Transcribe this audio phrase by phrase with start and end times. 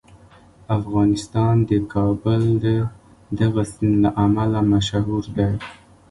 [0.77, 2.65] افغانستان د کابل د
[3.39, 5.53] دغه سیند له امله مشهور دی.